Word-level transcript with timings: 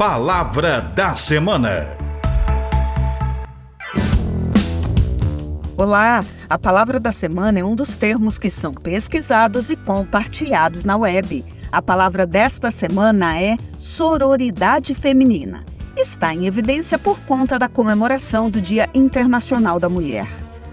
Palavra 0.00 0.80
da 0.80 1.14
Semana. 1.14 1.94
Olá! 5.76 6.24
A 6.48 6.58
palavra 6.58 6.98
da 6.98 7.12
semana 7.12 7.58
é 7.58 7.62
um 7.62 7.74
dos 7.74 7.96
termos 7.96 8.38
que 8.38 8.48
são 8.48 8.72
pesquisados 8.72 9.68
e 9.68 9.76
compartilhados 9.76 10.86
na 10.86 10.96
web. 10.96 11.44
A 11.70 11.82
palavra 11.82 12.26
desta 12.26 12.70
semana 12.70 13.38
é 13.38 13.58
sororidade 13.76 14.94
feminina. 14.94 15.66
Está 15.94 16.32
em 16.32 16.46
evidência 16.46 16.98
por 16.98 17.20
conta 17.26 17.58
da 17.58 17.68
comemoração 17.68 18.48
do 18.48 18.58
Dia 18.58 18.88
Internacional 18.94 19.78
da 19.78 19.90
Mulher. 19.90 20.28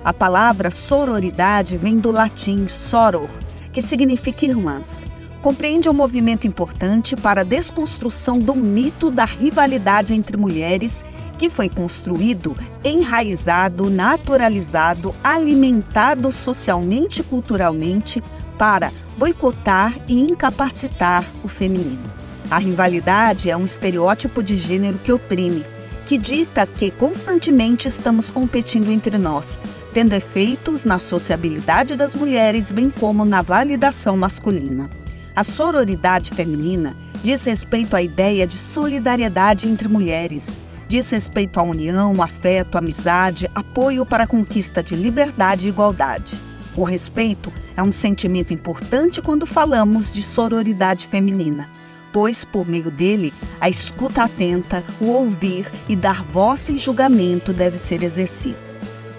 A 0.06 0.14
palavra 0.14 0.72
sororidade 0.72 1.76
vem 1.76 2.00
do 2.00 2.12
latim 2.12 2.66
soror, 2.70 3.28
que 3.74 3.82
significa 3.82 4.46
irmãs. 4.46 5.04
Compreende 5.42 5.88
um 5.88 5.94
movimento 5.94 6.48
importante 6.48 7.16
para 7.16 7.42
a 7.42 7.44
desconstrução 7.44 8.40
do 8.40 8.56
mito 8.56 9.12
da 9.12 9.26
rivalidade 9.26 10.14
entre 10.14 10.36
mulheres 10.36 11.06
que 11.38 11.50
foi 11.50 11.70
construído, 11.70 12.58
enraizado, 12.84 13.90
naturalizado, 13.90 15.16
alimentado 15.24 16.32
socialmente 16.32 17.22
e 17.22 17.24
culturalmente 17.24 18.24
para 18.58 18.92
boicotar 19.18 19.96
e 20.08 20.20
incapacitar 20.20 21.24
o 21.44 21.48
feminino. 21.48 22.02
A 22.50 22.58
rivalidade 22.58 23.50
é 23.50 23.56
um 23.58 23.66
estereótipo 23.66 24.42
de 24.42 24.56
gênero 24.56 24.98
que 24.98 25.12
oprime, 25.12 25.64
que 26.06 26.18
dita 26.18 26.66
que 26.66 26.90
constantemente 26.90 27.88
estamos 27.88 28.32
competindo 28.32 28.90
entre 28.90 29.18
nós, 29.18 29.62
tendo 29.94 30.14
efeitos 30.14 30.84
na 30.84 30.98
sociabilidade 30.98 31.96
das 31.96 32.16
mulheres, 32.16 32.72
bem 32.72 32.90
como 32.90 33.26
na 33.26 33.42
validação 33.42 34.18
masculina. 34.18 34.90
A 35.38 35.44
sororidade 35.44 36.32
feminina 36.32 36.98
diz 37.24 37.46
respeito 37.46 37.96
à 37.96 38.02
ideia 38.02 38.48
de 38.48 38.58
solidariedade 38.58 39.68
entre 39.68 39.88
mulheres, 39.88 40.60
diz 40.88 41.12
respeito 41.12 41.60
à 41.60 41.64
união, 41.64 42.24
afeto, 42.24 42.76
amizade, 42.76 43.48
apoio 43.54 44.04
para 44.04 44.24
a 44.24 44.28
conquista 44.28 44.82
de 44.82 44.96
liberdade 44.96 45.68
e 45.68 45.70
igualdade. 45.70 46.36
O 46.76 46.84
respeito 46.84 47.54
é 47.76 47.84
um 47.84 47.92
sentimento 47.92 48.52
importante 48.52 49.22
quando 49.22 49.46
falamos 49.46 50.12
de 50.12 50.24
sororidade 50.24 51.06
feminina, 51.06 51.70
pois 52.12 52.44
por 52.44 52.68
meio 52.68 52.90
dele 52.90 53.32
a 53.62 53.70
escuta 53.70 54.24
atenta, 54.24 54.84
o 55.00 55.06
ouvir 55.06 55.72
e 55.88 55.96
dar 55.96 56.24
voz 56.24 56.68
e 56.68 56.80
julgamento 56.80 57.54
deve 57.54 57.78
ser 57.78 58.02
exercido. 58.02 58.58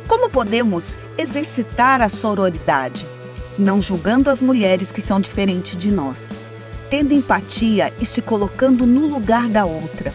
Como 0.08 0.28
podemos 0.28 0.98
exercitar 1.16 2.02
a 2.02 2.08
sororidade? 2.08 3.06
Não 3.58 3.82
julgando 3.82 4.30
as 4.30 4.40
mulheres 4.40 4.92
que 4.92 5.02
são 5.02 5.20
diferentes 5.20 5.76
de 5.76 5.90
nós, 5.90 6.38
tendo 6.88 7.12
empatia 7.12 7.92
e 8.00 8.06
se 8.06 8.22
colocando 8.22 8.86
no 8.86 9.06
lugar 9.06 9.48
da 9.48 9.66
outra 9.66 10.12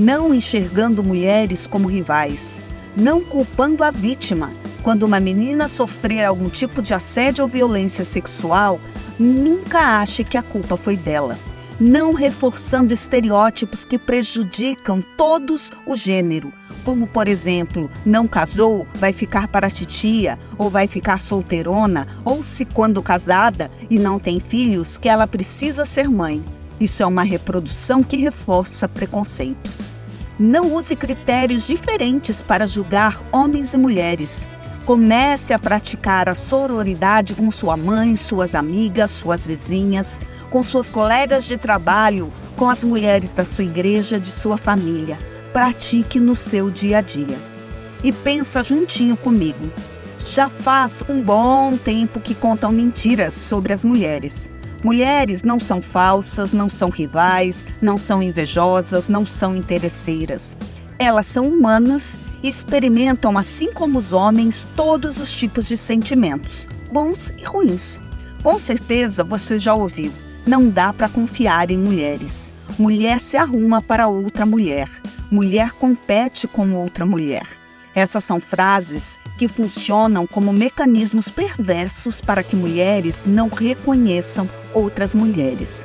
não 0.00 0.32
enxergando 0.34 1.04
mulheres 1.04 1.66
como 1.66 1.86
rivais, 1.86 2.62
não 2.96 3.22
culpando 3.22 3.84
a 3.84 3.90
vítima. 3.90 4.50
Quando 4.82 5.02
uma 5.02 5.20
menina 5.20 5.68
sofrer 5.68 6.24
algum 6.24 6.48
tipo 6.48 6.80
de 6.80 6.94
assédio 6.94 7.44
ou 7.44 7.48
violência 7.48 8.02
sexual, 8.02 8.80
nunca 9.18 10.00
ache 10.00 10.24
que 10.24 10.38
a 10.38 10.42
culpa 10.42 10.76
foi 10.76 10.96
dela. 10.96 11.38
Não 11.80 12.12
reforçando 12.12 12.92
estereótipos 12.92 13.86
que 13.86 13.98
prejudicam 13.98 15.02
todos 15.16 15.72
o 15.86 15.96
gênero, 15.96 16.52
como 16.84 17.06
por 17.06 17.26
exemplo, 17.26 17.90
não 18.04 18.28
casou, 18.28 18.86
vai 18.96 19.14
ficar 19.14 19.48
para 19.48 19.70
titia, 19.70 20.38
ou 20.58 20.68
vai 20.68 20.86
ficar 20.86 21.18
solteirona, 21.22 22.06
ou 22.22 22.42
se 22.42 22.66
quando 22.66 23.02
casada 23.02 23.70
e 23.88 23.98
não 23.98 24.18
tem 24.18 24.38
filhos, 24.40 24.98
que 24.98 25.08
ela 25.08 25.26
precisa 25.26 25.86
ser 25.86 26.06
mãe. 26.10 26.44
Isso 26.78 27.02
é 27.02 27.06
uma 27.06 27.22
reprodução 27.22 28.02
que 28.02 28.18
reforça 28.18 28.86
preconceitos. 28.86 29.90
Não 30.38 30.74
use 30.74 30.94
critérios 30.94 31.66
diferentes 31.66 32.42
para 32.42 32.66
julgar 32.66 33.22
homens 33.32 33.72
e 33.72 33.78
mulheres. 33.78 34.46
Comece 34.90 35.52
a 35.52 35.58
praticar 35.58 36.28
a 36.28 36.34
sororidade 36.34 37.36
com 37.36 37.48
sua 37.52 37.76
mãe, 37.76 38.16
suas 38.16 38.56
amigas, 38.56 39.12
suas 39.12 39.46
vizinhas, 39.46 40.20
com 40.50 40.64
suas 40.64 40.90
colegas 40.90 41.44
de 41.44 41.56
trabalho, 41.56 42.32
com 42.56 42.68
as 42.68 42.82
mulheres 42.82 43.32
da 43.32 43.44
sua 43.44 43.62
igreja, 43.62 44.18
de 44.18 44.32
sua 44.32 44.56
família. 44.56 45.16
Pratique 45.52 46.18
no 46.18 46.34
seu 46.34 46.68
dia 46.72 46.98
a 46.98 47.00
dia. 47.02 47.38
E 48.02 48.10
pensa 48.10 48.64
juntinho 48.64 49.16
comigo. 49.16 49.70
Já 50.26 50.48
faz 50.48 51.04
um 51.08 51.22
bom 51.22 51.76
tempo 51.76 52.18
que 52.18 52.34
contam 52.34 52.72
mentiras 52.72 53.32
sobre 53.34 53.72
as 53.72 53.84
mulheres. 53.84 54.50
Mulheres 54.82 55.44
não 55.44 55.60
são 55.60 55.80
falsas, 55.80 56.50
não 56.50 56.68
são 56.68 56.90
rivais, 56.90 57.64
não 57.80 57.96
são 57.96 58.20
invejosas, 58.20 59.06
não 59.06 59.24
são 59.24 59.54
interesseiras. 59.54 60.56
Elas 60.98 61.26
são 61.26 61.46
humanas 61.46 62.18
experimentam, 62.42 63.36
assim 63.36 63.72
como 63.72 63.98
os 63.98 64.12
homens, 64.12 64.66
todos 64.76 65.18
os 65.18 65.30
tipos 65.30 65.66
de 65.66 65.76
sentimentos, 65.76 66.68
bons 66.92 67.32
e 67.36 67.44
ruins. 67.44 68.00
Com 68.42 68.58
certeza 68.58 69.22
você 69.22 69.58
já 69.58 69.74
ouviu: 69.74 70.12
não 70.46 70.68
dá 70.68 70.92
para 70.92 71.08
confiar 71.08 71.70
em 71.70 71.78
mulheres. 71.78 72.52
Mulher 72.78 73.20
se 73.20 73.36
arruma 73.36 73.82
para 73.82 74.08
outra 74.08 74.46
mulher. 74.46 74.88
Mulher 75.30 75.72
compete 75.72 76.48
com 76.48 76.72
outra 76.74 77.04
mulher. 77.04 77.46
Essas 77.94 78.24
são 78.24 78.40
frases 78.40 79.18
que 79.36 79.48
funcionam 79.48 80.26
como 80.26 80.52
mecanismos 80.52 81.28
perversos 81.28 82.20
para 82.20 82.42
que 82.42 82.56
mulheres 82.56 83.24
não 83.26 83.48
reconheçam 83.48 84.48
outras 84.72 85.14
mulheres. 85.14 85.84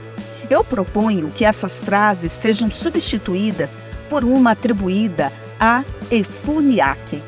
Eu 0.50 0.64
proponho 0.64 1.32
que 1.32 1.44
essas 1.44 1.80
frases 1.80 2.32
sejam 2.32 2.70
substituídas 2.70 3.72
por 4.10 4.24
uma 4.24 4.52
atribuída 4.52 5.32
a 5.60 5.84
Efuniake. 6.12 7.22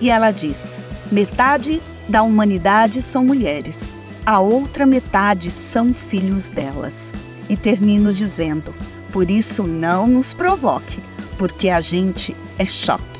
E 0.00 0.10
ela 0.10 0.30
diz: 0.30 0.82
metade 1.10 1.82
da 2.08 2.22
humanidade 2.22 3.00
são 3.00 3.24
mulheres, 3.24 3.96
a 4.24 4.40
outra 4.40 4.86
metade 4.86 5.50
são 5.50 5.92
filhos 5.92 6.48
delas. 6.48 7.14
E 7.48 7.56
termino 7.56 8.12
dizendo: 8.12 8.74
por 9.12 9.30
isso 9.30 9.64
não 9.64 10.06
nos 10.06 10.32
provoque, 10.32 11.00
porque 11.38 11.68
a 11.68 11.80
gente 11.80 12.34
é 12.58 12.64
choque. 12.64 13.11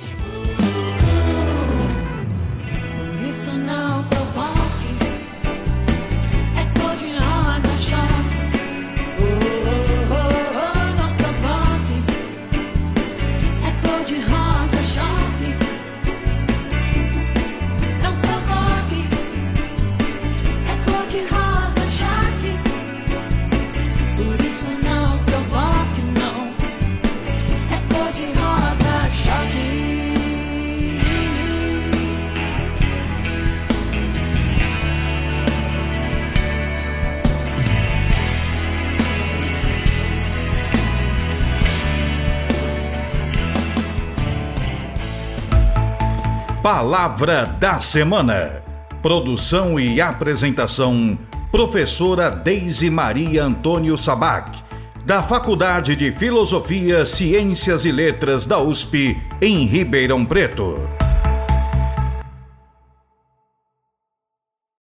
Palavra 46.63 47.45
da 47.45 47.81
Semana. 47.81 48.63
Produção 49.03 49.81
e 49.81 50.01
apresentação: 50.01 51.19
Professora 51.51 52.31
Deise 52.31 52.89
Maria 52.89 53.43
Antônio 53.43 53.99
Sabac, 53.99 54.63
da 55.05 55.25
Faculdade 55.25 55.97
de 55.97 56.13
Filosofia, 56.13 57.05
Ciências 57.05 57.85
e 57.85 57.91
Letras 57.91 58.47
da 58.47 58.61
USP, 58.61 59.21
em 59.41 59.67
Ribeirão 59.67 60.25
Preto. 60.25 60.89